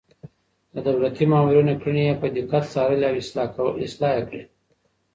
[0.73, 3.15] د دولتي مامورينو کړنې يې په دقت څارلې او
[3.83, 4.43] اصلاح يې کړې.